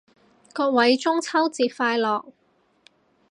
[0.51, 2.31] 各位中秋節快樂